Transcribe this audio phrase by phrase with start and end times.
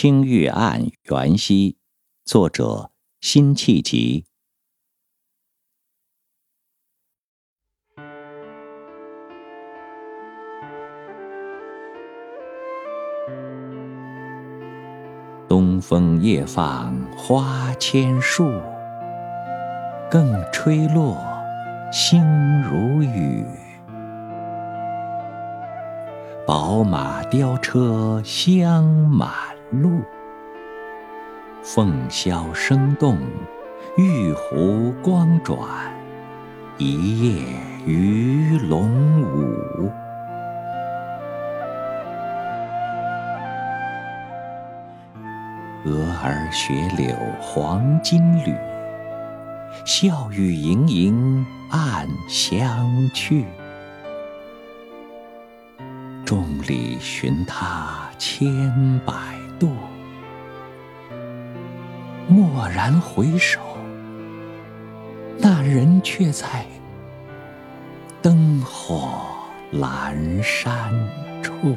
[0.00, 1.76] 青玉案·元夕，
[2.24, 4.26] 作者辛弃疾。
[15.48, 18.48] 东风夜放花千树，
[20.08, 21.18] 更吹落，
[21.90, 22.22] 星
[22.62, 23.44] 如雨。
[26.46, 29.28] 宝马雕车香满
[29.70, 30.02] 路，
[31.62, 33.18] 凤箫声动，
[33.96, 35.58] 玉壶光转，
[36.78, 37.44] 一夜
[37.84, 39.90] 鱼龙舞。
[45.84, 48.54] 蛾儿雪柳黄金缕，
[49.84, 53.44] 笑语盈盈暗香去。
[56.24, 59.12] 众里寻他千百
[59.58, 59.70] 渡，
[62.28, 63.60] 蓦然回首，
[65.38, 66.64] 那人却在
[68.22, 69.20] 灯火
[69.72, 70.92] 阑珊
[71.42, 71.76] 处。